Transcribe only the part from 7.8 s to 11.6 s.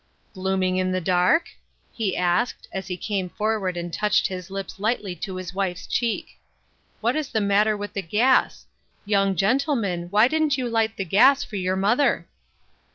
the gas? Young gentleman, why didn't you light the gas for